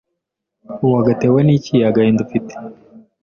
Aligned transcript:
Wagatewe 0.95 1.39
ni 1.43 1.53
iki 1.57 1.75
agahinda 1.89 2.19
ufite 2.27 2.53